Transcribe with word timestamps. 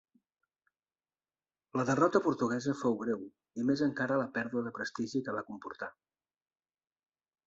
La 1.79 1.83
derrota 1.89 2.21
portuguesa 2.27 2.73
fou 2.79 2.97
greu 3.01 3.21
i 3.63 3.65
més 3.67 3.83
encara 3.89 4.17
la 4.21 4.27
pèrdua 4.39 4.65
de 4.69 4.73
prestigi 4.79 5.23
que 5.29 5.37
va 5.37 5.45
comportar. 5.51 5.91